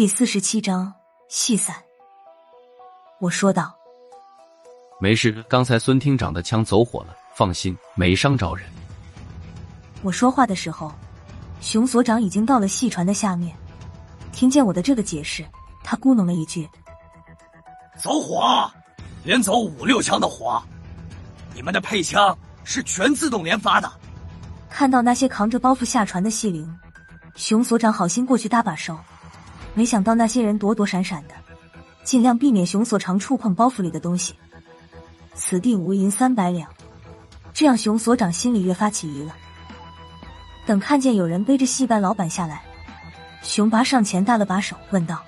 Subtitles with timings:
[0.00, 0.90] 第四十七章
[1.28, 1.76] 细散。
[3.20, 3.76] 我说道
[4.98, 8.66] ：“没事，刚才孙厅长的枪走火了，放心，没伤着人。”
[10.00, 10.90] 我说话的时候，
[11.60, 13.54] 熊所长已经到了细船的下面。
[14.32, 15.44] 听见我的这个解释，
[15.84, 16.66] 他咕哝了一句
[18.00, 18.72] ：“走火，
[19.22, 20.62] 连走五六枪的火。
[21.54, 23.92] 你们的配枪是全自动连发的。”
[24.70, 26.74] 看到那些扛着包袱下船的细灵，
[27.36, 28.98] 熊所长好心过去搭把手，
[29.74, 31.34] 没想到那些人躲躲闪闪的，
[32.04, 34.34] 尽量避免熊所长触碰包袱里的东西。
[35.34, 36.68] 此地无银三百两，
[37.54, 39.34] 这让熊所长心里越发起疑了。
[40.66, 42.62] 等看见有人背着戏班老板下来，
[43.42, 45.22] 熊拔上前搭了把手，问道：“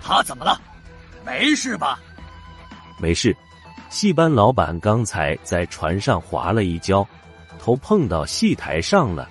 [0.00, 0.60] 他怎么了？
[1.24, 1.98] 没事吧
[3.00, 3.36] ？”“没事，
[3.90, 7.06] 戏班老板刚才在船上滑了一跤。”
[7.58, 9.28] 头碰到戏台上了，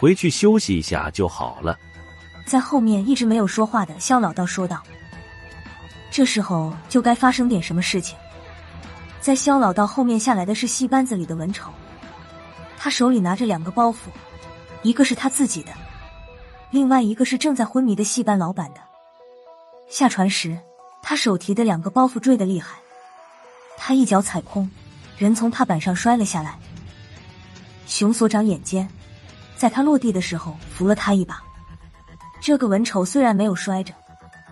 [0.00, 1.78] 回去休息一下就好了。
[2.46, 4.80] 在后面一直没有说话的肖老道说道
[6.12, 8.16] ：“这时候就该发生点什么事情。”
[9.20, 11.72] 在肖老道后面下来的是戏班子里的文丑，
[12.78, 13.96] 他手里拿着两个包袱，
[14.82, 15.72] 一个是他自己的，
[16.70, 18.80] 另外一个是正在昏迷的戏班老板的。
[19.88, 20.56] 下船时，
[21.02, 22.78] 他手提的两个包袱坠得厉害，
[23.76, 24.70] 他一脚踩空，
[25.18, 26.56] 人从踏板上摔了下来。
[27.88, 28.88] 熊所长眼尖，
[29.56, 31.42] 在他落地的时候扶了他一把。
[32.46, 33.92] 这个文丑虽然没有摔着，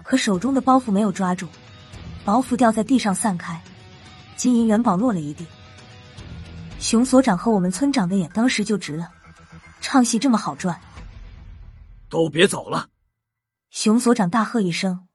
[0.03, 1.47] 可手中的包袱没有抓住，
[2.25, 3.63] 包袱掉在地上散开，
[4.35, 5.47] 金银元宝落了一地。
[6.81, 9.13] 熊所长和我们村长的眼当时就直了，
[9.81, 10.77] 唱戏这么好赚，
[12.11, 12.89] 都别走了！
[13.71, 15.07] 熊所长大喝一声，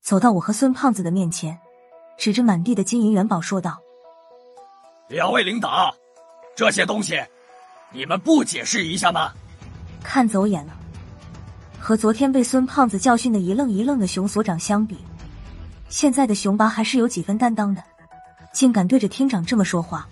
[0.00, 1.58] 走到我和孙胖子的面前，
[2.16, 3.80] 指着满地的金银元宝说道
[5.10, 5.92] ：“两位领导，
[6.54, 7.20] 这些东西。”
[7.90, 9.32] 你们不解释一下吗？
[10.00, 10.76] 看走眼了。
[11.80, 14.98] 和昨天被孙胖子教训的一愣一愣的熊所长相比，
[15.88, 17.82] 现在的熊拔还是有几分担当的，
[18.52, 20.06] 竟敢对着厅长这么说话。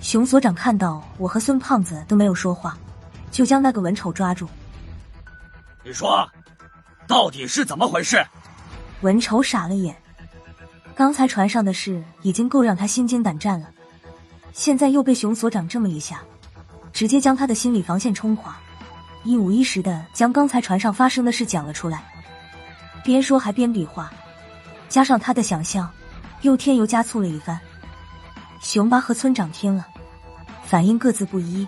[0.00, 2.78] 熊所长看到我和孙胖子都没有说话，
[3.30, 4.48] 就将那个文丑抓住。
[5.84, 6.26] 你说，
[7.08, 8.24] 到底是怎么回事？
[9.02, 9.94] 文丑傻了眼，
[10.94, 13.68] 刚才船上的事已经够让他心惊胆战了，
[14.52, 16.22] 现在又被熊所长这么一下。
[16.92, 18.56] 直接将他的心理防线冲垮，
[19.26, 22.04] 一五一十的将刚才船上发生的事讲了出来，
[23.02, 24.08] 边说还边比划，
[24.88, 25.90] 加上他的想象，
[26.42, 27.58] 又添油加醋了一番。
[28.60, 29.84] 熊八和村长听了，
[30.64, 31.66] 反应各自不一。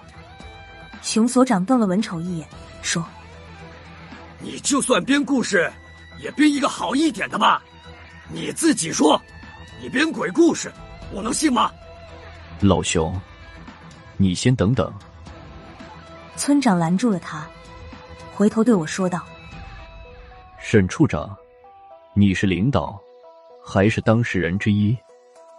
[1.03, 2.47] 熊所长瞪了文丑一眼，
[2.81, 3.05] 说
[4.39, 5.69] ：“你就算编故事，
[6.23, 7.61] 也编一个好一点的吧。
[8.29, 9.21] 你自己说，
[9.83, 10.73] 你编鬼故事，
[11.13, 11.73] 我能信吗？”
[12.63, 13.21] 老熊，
[14.17, 14.93] 你先等等。
[16.39, 17.45] 村长拦住了他，
[18.33, 19.27] 回头对我说道
[20.57, 21.37] ：“沈处长，
[22.15, 22.97] 你是领导，
[23.61, 24.97] 还是当事人之一？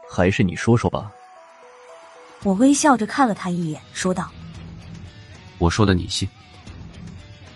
[0.09, 1.11] 还是你说说吧。”
[2.43, 4.31] 我微笑着看了他一眼，说道
[5.59, 6.27] ：“我说的你信？”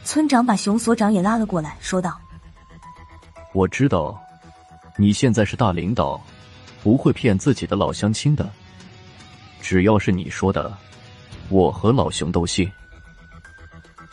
[0.03, 2.19] 村长把熊所长也拉了过来，说道
[3.55, 4.21] ：“我知道，
[4.97, 6.21] 你现在是大领导，
[6.83, 8.51] 不会骗自己的老乡亲的。
[9.61, 10.77] 只要是你说的，
[11.47, 12.69] 我和老熊都信。”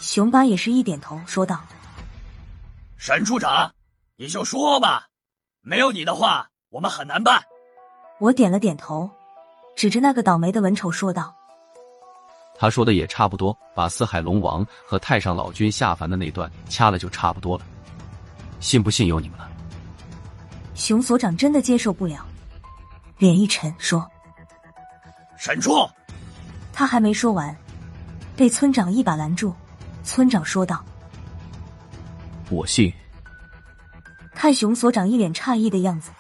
[0.01, 1.61] 熊八也是一点头，说道
[2.97, 3.71] ：“沈处长，
[4.17, 5.07] 你就说吧，
[5.61, 7.43] 没有你的话，我们很难办。”
[8.19, 9.09] 我点了点头，
[9.77, 11.35] 指着那个倒霉的文丑说道
[12.59, 17.65] ：“他说的也差不多，把四海龙王和太上老君下凡的那段掐了，就差不多了。
[18.59, 19.51] 信不信由你们了。”
[20.75, 22.27] 熊所长真的接受不了，
[23.19, 24.11] 脸一沉，说
[25.37, 25.87] ：“沈处。”
[26.73, 27.55] 他还没说完，
[28.35, 29.55] 被村长一把拦住。
[30.03, 30.85] 村长说道
[32.51, 32.93] ：“我信。”
[34.35, 36.11] 看熊所长一脸诧异的样子，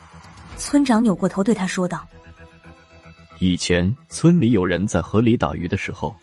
[0.58, 2.06] 村长扭过头对他说道
[3.40, 6.14] ：“以前村里有人在河里打鱼的时候，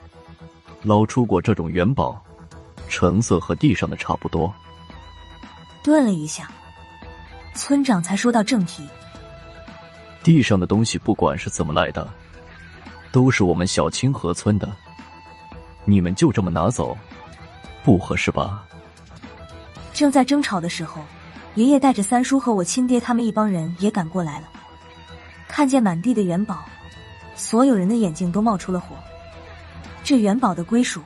[0.83, 2.23] 捞出过这种元宝，
[2.87, 4.53] 成色和地上的差不多。”
[5.83, 6.51] 顿了一下，
[7.55, 8.87] 村长才说到正题
[10.21, 12.07] ：“地上的东西不管是怎么来的，
[13.11, 14.71] 都是我们小清河村的，
[15.83, 16.95] 你们就这么拿走？”
[17.87, 18.67] 不合适吧？
[19.93, 21.01] 正在争吵的时候，
[21.55, 24.49] 爷爷带着三叔和我亲爹他们一帮人也赶过来了。
[25.47, 26.65] 看见满地的元宝，
[27.33, 28.97] 所有人的眼睛都冒出了火。
[30.03, 31.01] 这元宝的归属，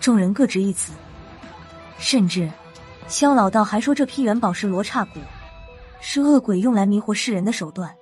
[0.00, 0.92] 众人各执一词。
[1.96, 2.50] 甚至，
[3.06, 5.20] 肖老道还说这批元宝是罗刹骨，
[6.00, 7.94] 是恶鬼用来迷惑世人的手段。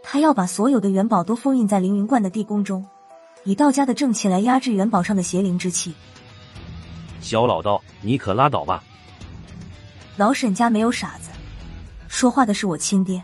[0.00, 2.86] 他要把所有的元宝都封印在凌云观的地宫中，
[3.42, 5.92] 以道家的正气来压制元宝上的邪灵之气。
[7.20, 8.82] 小老道，你可拉倒吧！
[10.16, 11.30] 老沈家没有傻子，
[12.08, 13.22] 说话的是我亲爹。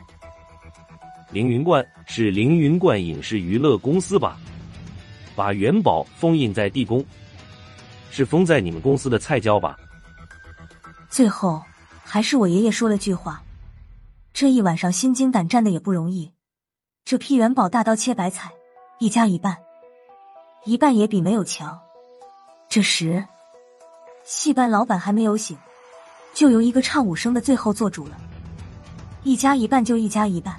[1.30, 4.38] 凌云观是凌云观影视娱乐公司吧？
[5.34, 7.04] 把元宝封印在地宫，
[8.10, 9.76] 是封在你们公司的菜窖吧？
[11.08, 11.60] 最后
[12.04, 13.42] 还是我爷爷说了句话：
[14.32, 16.32] 这一晚上心惊胆战的也不容易。
[17.04, 18.50] 这批元宝大刀切白菜，
[19.00, 19.56] 一家一半，
[20.64, 21.76] 一半也比没有强。
[22.68, 23.24] 这时，
[24.24, 25.54] 戏班老板还没有醒，
[26.32, 28.16] 就由一个唱武生的最后做主了。
[29.22, 30.56] 一家一半就一家一半。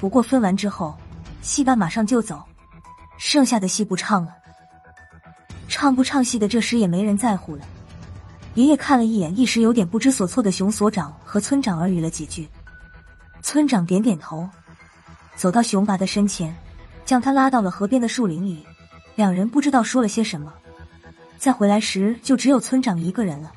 [0.00, 0.96] 不过分完之后，
[1.42, 2.42] 戏班马上就走，
[3.18, 4.34] 剩下的戏不唱了。
[5.68, 7.62] 唱不唱戏的这时也没人在乎了。
[8.54, 12.48] 爷爷看了一眼，一时有点不知所措的熊所长和村长耳语了几句。
[13.42, 14.48] 村长点点头，
[15.36, 16.52] 走到熊拔的身前，
[17.04, 18.66] 将他拉到了河边的树林里。
[19.14, 20.52] 两人不知道说了些什么。
[21.38, 23.52] 再回来时，就只有村长一个人了。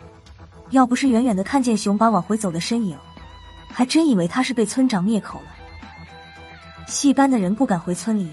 [0.72, 2.98] 要不是远远的看见熊拔往回走的身影，
[3.72, 6.86] 还真以为他是被村长灭口了。
[6.88, 8.30] 戏班的人不敢回村里，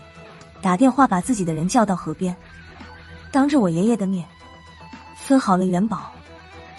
[0.61, 2.37] 打电话把自己的人叫到河边，
[3.31, 4.27] 当着我爷爷的面
[5.17, 6.13] 分好了元宝。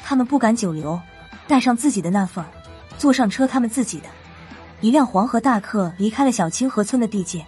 [0.04, 1.00] 他们不敢久留，
[1.48, 2.44] 带上自己的那份，
[2.98, 4.06] 坐上车，他们自己的
[4.82, 7.46] 一辆黄河大客离开了小清河村的地界。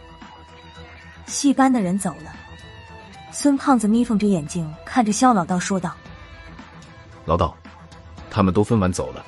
[1.26, 2.36] 戏班的人走了，
[3.32, 5.96] 孙胖子眯缝着眼睛看着肖老道说道
[7.26, 7.56] ：“老道，
[8.30, 9.26] 他们都分完走了，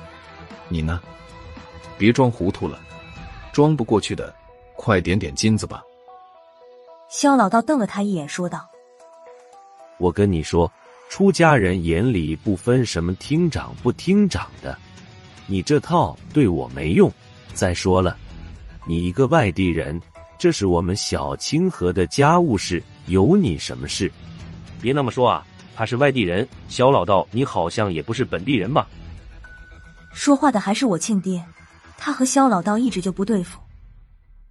[0.68, 1.00] 你呢？
[1.96, 2.78] 别装糊涂了，
[3.52, 4.34] 装不过去的。”
[4.74, 5.80] 快点点金子吧！
[7.08, 8.68] 肖老道瞪了他一眼，说道
[9.98, 10.68] ：“我跟你说，
[11.08, 14.76] 出家人眼里不分什么厅长不厅长的，
[15.46, 17.08] 你这套对我没用。
[17.54, 18.16] 再说了，
[18.84, 20.00] 你一个外地人，
[20.36, 24.10] 这是我们小清河的家务事，有你什么事？
[24.80, 25.46] 别那么说啊！
[25.74, 28.86] 他是外地人，肖老道，你好像也不是本地人吧？”
[30.12, 31.44] 说话的还是我亲爹，
[31.96, 33.58] 他和肖老道一直就不对付。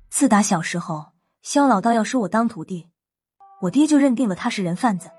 [0.09, 1.06] 自打小时候，
[1.44, 2.88] 肖老道要收我当徒弟，
[3.62, 5.12] 我爹就认定了他是人贩子，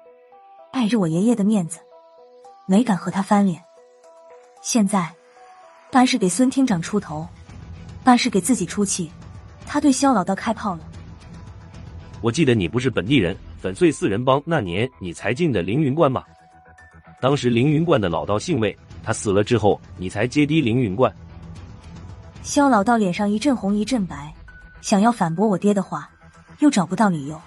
[0.72, 1.78] 碍着我爷爷的面子，
[2.66, 3.62] 没敢和他翻脸。
[4.60, 5.14] 现在，
[5.90, 7.26] 办是给孙厅长出头，
[8.02, 9.10] 办是给自己出气，
[9.66, 10.80] 他对肖老道开炮了。
[12.22, 16.22] 我记得你不是本地人，粉碎四人帮那年你才进的凌云观吗？
[17.20, 21.12] 当时凌云观的老道姓魏，他死了之后，你才接低凌云观。
[22.42, 24.32] 肖老道脸上一阵红一阵白。
[24.80, 26.10] 想要反驳我爹的话，
[26.58, 27.40] 又找不到理由。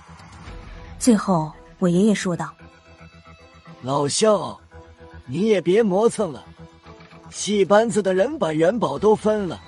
[0.97, 2.53] 最后，我爷爷说道
[3.83, 4.57] ：“老肖，
[5.25, 6.43] 你也别磨蹭了。
[7.29, 9.59] 戏班子的人把元宝都分了，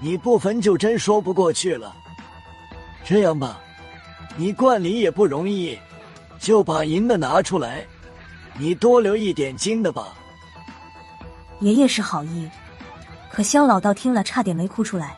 [0.00, 1.92] 你不分就真说不过去了。
[3.04, 3.60] 这样吧，
[4.36, 5.78] 你观里也不容易，
[6.38, 7.86] 就把银的拿出来，
[8.58, 10.08] 你多留一点金的吧。”
[11.60, 12.48] 爷爷是好意，
[13.30, 15.16] 可肖老道听了差点没哭出来。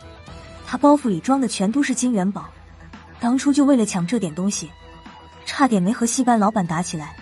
[0.66, 2.48] 他包袱里装的全都是金元宝，
[3.18, 4.70] 当初就为了抢这点东西，
[5.46, 7.16] 差点没和戏班老板打起来。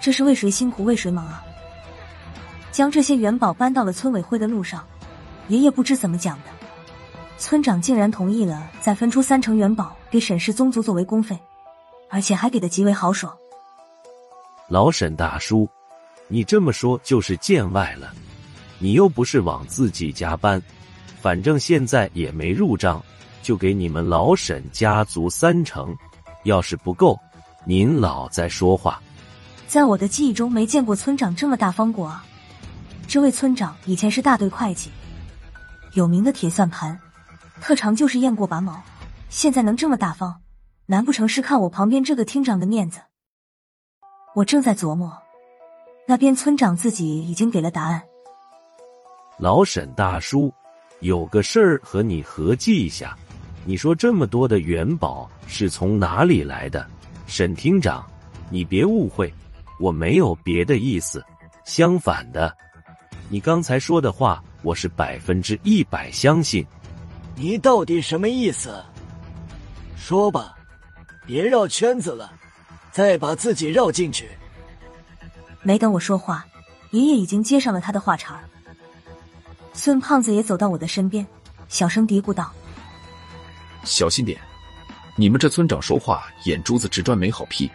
[0.00, 1.42] 这是为谁辛苦为谁忙啊！
[2.70, 4.84] 将这些元宝搬到了村委会的路上，
[5.48, 6.50] 爷爷不知怎么讲的，
[7.38, 11.38] 村长竟然同意了，再分出三成元宝给沈氏宗族作为公费，
[12.08, 13.36] 而且还给的极为豪爽。
[14.68, 15.68] 老沈大叔，
[16.28, 18.12] 你这么说就是见外了，
[18.78, 20.62] 你又不是往自己家搬。
[21.20, 23.02] 反正现在也没入账，
[23.42, 25.94] 就给你们老沈家族三成。
[26.44, 27.18] 要是不够，
[27.64, 29.02] 您老再说话。
[29.66, 32.24] 在我的记忆中，没见过村长这么大方过啊！
[33.06, 34.90] 这位村长以前是大队会计，
[35.94, 36.98] 有名的铁算盘，
[37.60, 38.82] 特长就是验过拔毛。
[39.28, 40.40] 现在能这么大方，
[40.86, 43.00] 难不成是看我旁边这个厅长的面子？
[44.34, 45.16] 我正在琢磨，
[46.06, 48.02] 那边村长自己已经给了答案。
[49.38, 50.52] 老沈大叔。
[51.00, 53.16] 有个事儿和你合计一下，
[53.64, 56.84] 你说这么多的元宝是从哪里来的？
[57.28, 58.04] 沈厅长，
[58.50, 59.32] 你别误会，
[59.78, 61.24] 我没有别的意思。
[61.64, 62.52] 相反的，
[63.28, 66.66] 你刚才说的话，我是百分之一百相信。
[67.36, 68.82] 你到底什么意思？
[69.98, 70.56] 说吧，
[71.26, 72.32] 别绕圈子了，
[72.90, 74.30] 再把自己绕进去。
[75.62, 76.46] 没等我说话，
[76.92, 78.44] 爷爷已经接上了他的话茬儿。
[79.74, 81.26] 孙胖子也走到我的身边，
[81.68, 82.50] 小声嘀咕道
[83.84, 84.40] ：“小心点，
[85.14, 87.70] 你们这村长说话眼珠子直转没好屁。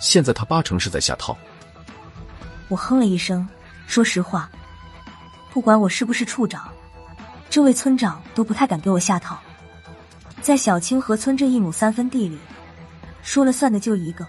[0.00, 1.36] 现在他八成是在下套。”
[2.68, 3.46] 我哼了一声，
[3.86, 4.48] 说实话，
[5.52, 6.72] 不管我是不是处长，
[7.50, 9.38] 这位村长都不太敢给我下套。
[10.46, 12.38] 在小清河村这一亩三分地里，
[13.20, 14.24] 说了算的就一个，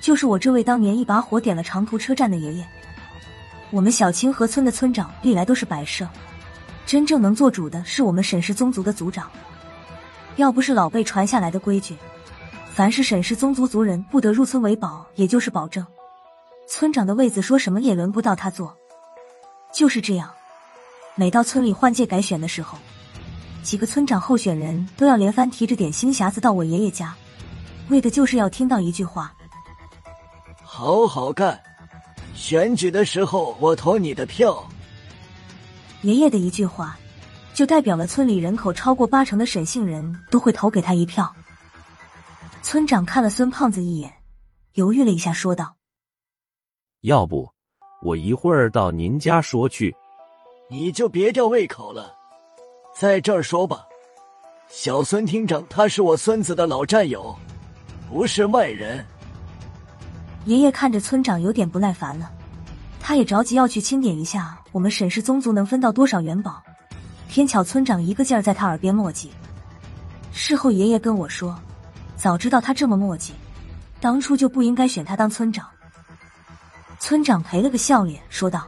[0.00, 2.66] 就是我这位当年一把火点了长途车站的爷爷。
[3.70, 6.04] 我们小清河村的村长历来都是摆设，
[6.84, 9.30] 真正能做主的是我们沈氏宗族的族长。
[10.34, 11.96] 要不是老辈传下来的规矩，
[12.74, 15.86] 凡是沈氏宗族族人不得入村为保，也就是保证
[16.66, 18.76] 村长的位子，说什么也轮不到他坐。
[19.72, 20.28] 就是这样，
[21.14, 22.76] 每到村里换届改选的时候，
[23.62, 27.14] 几个村长候选人都要连番提着点心匣子到我爷爷家，
[27.88, 29.32] 为的就是要听到一句话：
[30.62, 31.60] 好好干。
[32.34, 34.66] 选举的时候，我投你的票。
[36.02, 36.98] 爷爷的一句话，
[37.54, 41.32] 就代表了村里人口超过八成的沈姓人都会投给他一票。
[42.62, 44.12] 村长看了孙胖子一眼，
[44.74, 45.76] 犹豫了一下，说道
[47.02, 47.48] ：“要不
[48.02, 49.94] 我一会儿到您家说去。”
[50.70, 52.14] 你就别吊胃口了，
[52.94, 53.86] 在这儿说吧。
[54.68, 57.36] 小孙厅长他是我孙子的老战友，
[58.08, 59.04] 不是外人。
[60.46, 62.30] 爷爷看着村长有点不耐烦了，
[63.00, 66.62] 他也着急要去清点一下我们沈氏宗族能分到多少元宝。
[67.28, 69.28] 偏巧村长一个劲儿在他耳边磨叽。
[70.32, 71.58] 事后爷爷跟我说，
[72.16, 73.32] 早知道他这么磨叽，
[74.00, 75.66] 当初就不应该选他当村长。
[76.98, 78.66] 村长赔了个笑脸，说道：“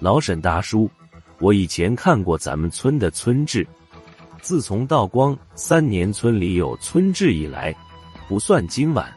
[0.00, 0.90] 老沈大叔，
[1.42, 3.66] 我以前看过咱们村的村志，
[4.40, 7.74] 自从道光三年村里有村志以来，
[8.28, 9.12] 不算今晚。”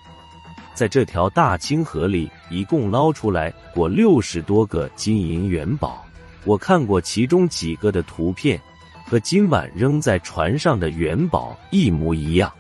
[0.74, 6.04] 在这条大清河里，一共捞出来过六十多个金银元宝。
[6.46, 8.60] 我看过其中几个的图片，
[9.06, 12.52] 和今晚扔在船上的元宝一模一样。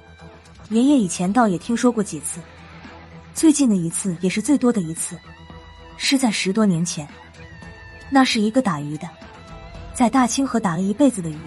[0.69, 2.39] 爷爷以前倒也听说过几次，
[3.33, 5.17] 最近的一次也是最多的一次，
[5.97, 7.07] 是在十多年前。
[8.11, 9.09] 那是一个打鱼的，
[9.95, 11.39] 在大清河打了一辈子的鱼，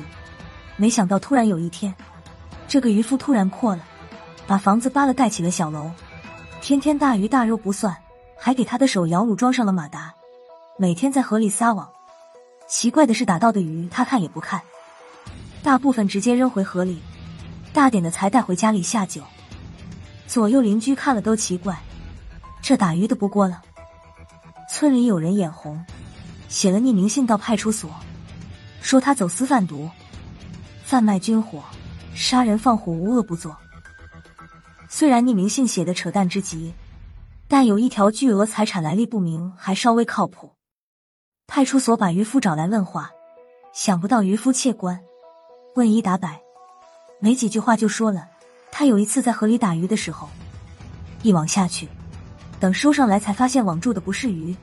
[0.78, 1.94] 没想到突然有一天，
[2.66, 3.84] 这个渔夫突然破了，
[4.46, 5.90] 把房子扒了，盖起了小楼。
[6.62, 7.94] 天天大鱼大肉不算，
[8.38, 10.14] 还给他的手摇橹装上了马达，
[10.78, 11.86] 每天在河里撒网。
[12.66, 14.62] 奇怪的是，打到的鱼他看也不看，
[15.62, 17.02] 大部分直接扔回河里，
[17.74, 19.20] 大点的才带回家里下酒。
[20.26, 21.78] 左右邻居看了都奇怪，
[22.62, 23.60] 这打鱼的不过了。
[24.70, 25.84] 村里有人眼红，
[26.48, 27.90] 写了匿名信到派出所，
[28.80, 29.88] 说他走私贩毒、
[30.84, 31.62] 贩卖军火、
[32.14, 33.56] 杀人放火，无恶不作。
[34.88, 36.72] 虽然匿名信写的扯淡之极，
[37.46, 40.54] 但有一条巨额财产来历不明，还稍微靠谱。
[41.46, 43.10] 派出所把渔夫找来问话，
[43.72, 45.00] 想不到渔夫窃官，
[45.74, 46.40] 问一答百，
[47.20, 48.28] 没几句话就说了，
[48.70, 50.28] 他有一次在河里打鱼的时候，
[51.22, 51.88] 一网下去，
[52.58, 54.54] 等收上来才发现网住的不是鱼，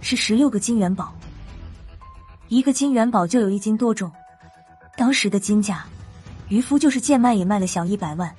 [0.00, 1.14] 是十六个金元宝，
[2.52, 4.12] 一个金元宝就有一斤多重，
[4.94, 5.86] 当时的金价，
[6.48, 8.30] 渔夫就是贱卖也卖了小一百万。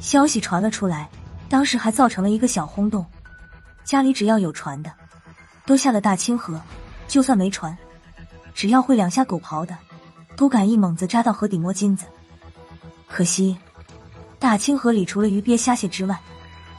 [0.00, 1.08] 消息传了出来，
[1.48, 3.06] 当时还造成了一个小轰动。
[3.84, 4.90] 家里只要有船的，
[5.64, 6.58] 都下了大清河；
[7.06, 7.78] 就算没船，
[8.52, 9.78] 只要会两下狗刨的，
[10.36, 12.06] 都敢一猛子扎到河底摸金子。
[13.06, 13.56] 可惜，
[14.40, 16.18] 大清河里除了鱼鳖虾蟹之外，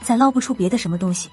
[0.02, 1.30] 再捞不出别的什么东西。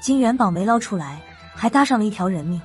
[0.00, 1.20] 金元宝没捞出来，
[1.54, 2.58] 还搭上了一条人命。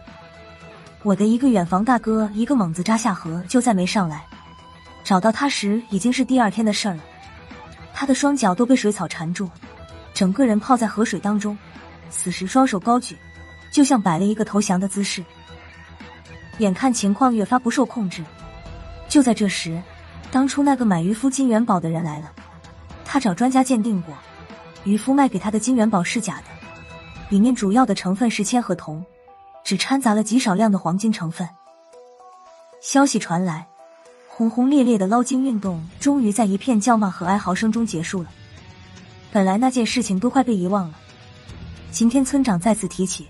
[1.03, 4.24] 我的一个远房大哥，一个猛子扎下河，就再没上来。
[5.03, 7.01] 找到他时，已经是第二天的事儿了。
[7.91, 9.50] 他的双脚都被水草缠住，
[10.13, 11.58] 整个人泡在河水当中，
[12.12, 13.17] 此时双手高举，
[13.72, 15.24] 就像摆了一个投降的姿势。
[16.60, 18.24] 眼看情况越发不受控制，
[19.10, 19.81] 就在这时，
[20.29, 22.31] 当初那个买渔夫金元宝的人来了。
[23.03, 24.13] 他找专家鉴定过，
[24.84, 26.43] 渔夫卖给他的金元宝是假的，
[27.29, 29.03] 里面主要的成分是铅和铜，
[29.63, 31.47] 只掺杂了极少量的黄金成分。
[32.81, 33.67] 消息传来。
[34.33, 38.29] 轰轰烈烈的捞金运动终于在一片叫骂和哀嚎声中结束了。
[39.31, 40.97] 本来那件事情都快被遗忘了，
[41.91, 43.29] 今天村长再次提起，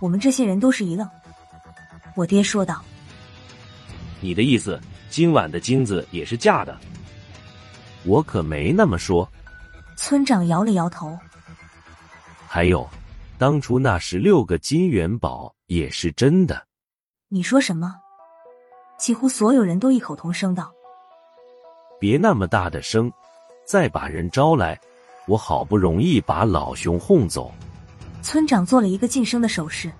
[0.00, 1.08] 我们这些人都是一愣。
[2.14, 2.84] 我爹说道
[4.20, 4.78] ：“你的意思，
[5.08, 6.78] 今晚的金子也是假的？”
[8.04, 9.26] 我可没那么说。
[9.96, 11.16] 村长摇了摇头。
[12.46, 12.86] 还有，
[13.38, 16.66] 当初那十六个金元宝也是真的。
[17.28, 17.94] 你说什么？
[18.98, 20.72] 几乎所有人都异口同声道
[21.98, 23.12] ：“别那么大的声，
[23.66, 24.78] 再把人招来。
[25.26, 27.52] 我好不容易把老熊哄走。”
[28.22, 29.90] 村长做了一个噤声的手势，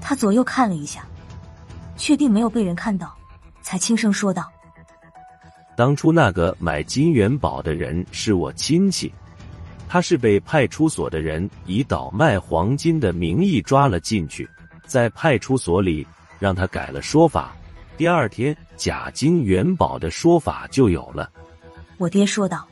[0.00, 1.04] 他左右看了一下，
[1.96, 3.14] 确定没有被人看到，
[3.60, 4.50] 才轻声说道
[5.76, 9.12] ：“当初那个买金元宝的人是我亲戚，
[9.88, 14.48] 他是被派出所的人以倒卖黄金的名义抓了进去，
[14.88, 16.04] 在派出所里
[16.40, 17.54] 让他改了说法。”
[17.96, 21.30] 第二天，假金元宝的说法就有了。
[21.96, 22.66] 我爹说道：“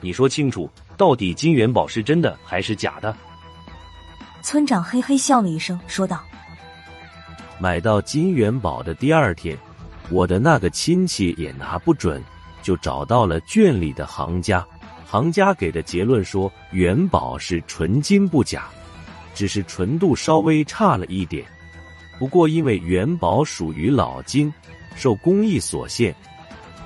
[0.00, 3.16] 你说清楚，到底金元宝是真的还是假的？”
[4.42, 6.20] 村长嘿嘿笑了一声，说道
[7.58, 9.56] ：“买到金元宝的第二天，
[10.10, 12.22] 我的那个亲戚也拿不准，
[12.62, 14.66] 就找到了圈里的行家。
[15.06, 18.66] 行家给的结论说，元宝是纯金不假，
[19.34, 21.44] 只是纯度稍微差了一点。
[22.18, 24.52] 不过因为元宝属于老金，
[24.96, 26.14] 受工艺所限，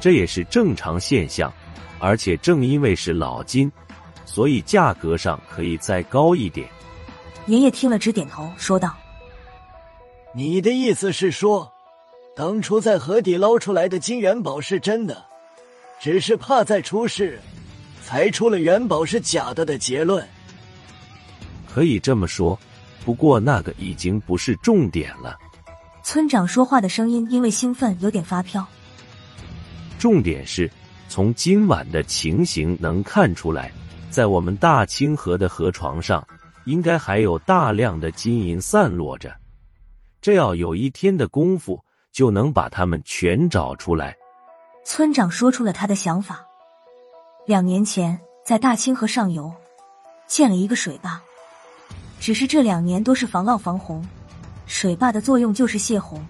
[0.00, 1.52] 这也是正常现象。
[2.00, 3.70] 而且正因为是老金，
[4.24, 6.68] 所以价格上可以再高一点。”
[7.46, 8.96] 爷爷听了，直点头，说道
[10.32, 11.68] ：“你的意思是说，
[12.36, 15.24] 当初在河底捞出来的金元宝是真的，
[15.98, 17.40] 只是怕再出事，
[18.04, 20.24] 才出了元宝是假的的结论？
[21.68, 22.58] 可以这么说，
[23.04, 25.36] 不过那个已经不是重点了。”
[26.02, 28.66] 村长说话的声音因为兴奋有点发飘。
[29.98, 30.70] 重点是
[31.08, 33.70] 从今晚的情形能看出来，
[34.10, 36.26] 在我们大清河的河床上。
[36.64, 39.34] 应该还有大量的金银散落着，
[40.20, 41.82] 这要有一天的功夫
[42.12, 44.14] 就能把它们全找出来。
[44.84, 46.44] 村长说出了他的想法。
[47.46, 49.50] 两年前在大清河上游
[50.26, 51.18] 建了一个水坝，
[52.20, 54.06] 只是这两年都是防涝防洪，
[54.66, 56.24] 水坝的作用就是泄洪，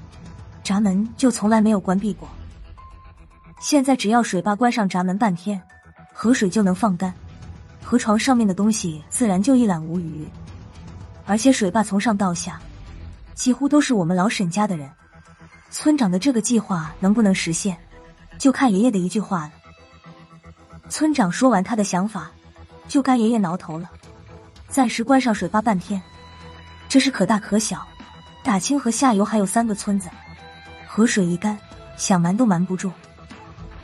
[0.62, 2.28] 闸门就从来没有关闭过。
[3.61, 5.61] 现在只要水坝关上闸门半天，
[6.12, 7.12] 河水就能放干。
[7.83, 10.28] 河床上面的东西自然就一览无余，
[11.26, 12.61] 而且水坝从上到下
[13.35, 14.90] 几乎都是我们老沈家的人。
[15.71, 17.76] 村长的这个计划能不能实现，
[18.38, 19.52] 就看爷爷的一句话了。
[20.88, 22.30] 村长说完他的想法，
[22.88, 23.90] 就该爷爷挠头了。
[24.69, 26.01] 暂时关上水坝半天，
[26.89, 27.87] 这是可大可小。
[28.43, 30.09] 大清河下游还有三个村子，
[30.87, 31.59] 河水一干，
[31.97, 32.91] 想瞒都瞒不住。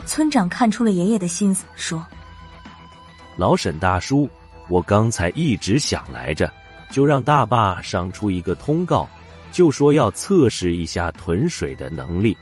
[0.07, 2.07] 村长看出了爷爷的心思，说。
[3.37, 4.29] 老沈大叔，
[4.69, 6.51] 我刚才一直想来着，
[6.91, 9.09] 就让大坝上出一个通告，
[9.51, 12.37] 就说要测试一下囤水的能力。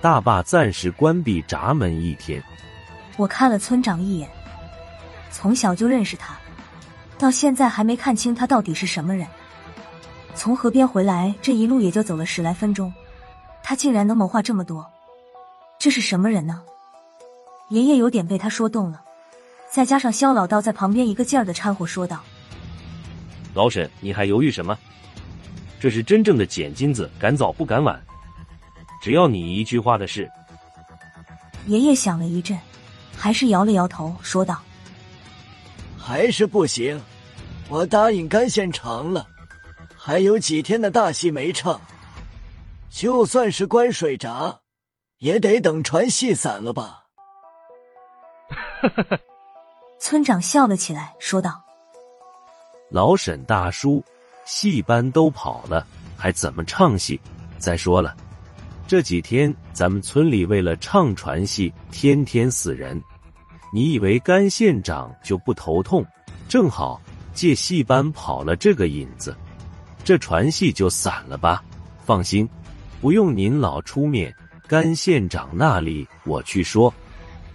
[0.00, 2.42] 大坝暂时关闭闸门一天。
[3.16, 4.28] 我看了村长一眼，
[5.30, 6.36] 从小就认识他，
[7.18, 9.26] 到现在还没看清他到底是什么人。
[10.34, 12.92] 从河边回来这一路也就走了十来分钟，
[13.62, 14.88] 他竟然能谋划这么多，
[15.78, 16.62] 这是什么人呢？
[17.70, 19.02] 爷爷有点被他说动了。
[19.70, 22.20] 再加上肖老道在旁边一个劲儿的掺和说道
[23.52, 24.78] ：“老沈，你还犹豫什么？
[25.78, 28.00] 这是真正的捡金子，赶早不赶晚。
[29.02, 30.30] 只要你一句话的事。”
[31.66, 32.56] 爷爷想了一阵，
[33.14, 34.62] 还是摇了摇头，说道
[36.08, 36.98] ：“还是不行。
[37.68, 39.26] 我答应干县长了，
[39.94, 41.78] 还有几天的大戏没唱。
[42.88, 44.60] 就算是关水闸，
[45.18, 47.04] 也得等船戏散了吧。”
[48.80, 49.18] 哈哈哈。
[50.00, 51.62] 村长笑了起来，说道
[52.90, 54.02] ：“老沈大叔，
[54.46, 57.20] 戏班都跑了，还怎么唱戏？
[57.58, 58.16] 再说了，
[58.86, 62.98] 这几天咱们村里为了唱船戏，天天死人。
[63.72, 66.04] 你以为甘县长就不头痛？
[66.48, 67.00] 正好
[67.34, 69.36] 借戏班跑了这个引子，
[70.02, 71.62] 这传戏就散了吧。
[72.04, 72.48] 放心，
[73.00, 74.34] 不用您老出面，
[74.66, 76.92] 甘县长那里我去说。”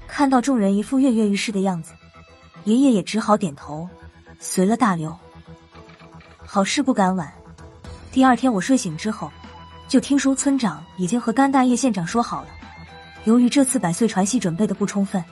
[0.08, 1.93] 看到众人一副跃跃欲试的样子。
[2.65, 3.89] 爷爷也只好点头，
[4.39, 5.13] 随了大流。
[6.45, 7.34] 好事不赶晚，
[8.12, 9.32] 第二天我睡醒之后，
[9.88, 12.47] 就听说村长已经和甘大业县长说好了。
[13.26, 15.23] 由于这次百岁传戏准备的不充分，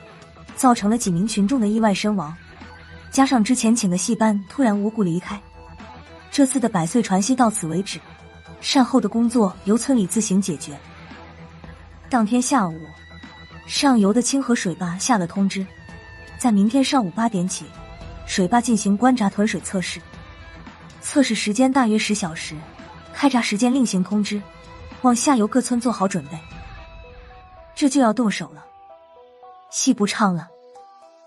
[0.56, 2.36] 造成了几名群众的意外身亡，
[3.12, 5.42] 加上之前请的戏班突然无故离开，
[6.32, 8.00] 这次的百岁传戏到此为止，
[8.62, 10.78] 善后的工作由村里自行解决。
[12.10, 12.80] 当天下午，
[13.66, 15.66] 上游的清河水坝下了通知。
[16.38, 17.66] 在明天上午八点起，
[18.26, 20.02] 水坝进行关闸囤水测试，
[21.00, 22.56] 测试时间大约十小时，
[23.14, 24.42] 开闸时间另行通知，
[25.04, 26.40] 望下游各村做好准备。
[27.76, 28.66] 这就要动手了，
[29.72, 30.50] 戏不唱了，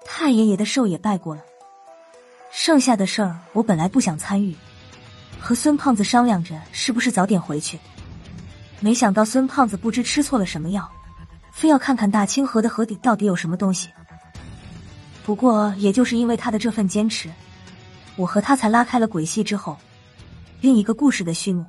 [0.05, 1.43] 太爷爷的寿也拜过了，
[2.53, 4.55] 剩下的事儿我本来不想参与，
[5.41, 7.79] 和孙胖子商量着是不是早点回去，
[8.81, 10.87] 没想到孙胖子不知吃错了什么药，
[11.53, 13.89] 非要看看大清河的河底到底有什么东西。
[15.25, 17.31] 不过，也就是因为他的这份坚持，
[18.15, 19.43] 我和他才拉开了鬼戏。
[19.43, 19.75] 之后，
[20.61, 21.65] 另一个故事的序幕。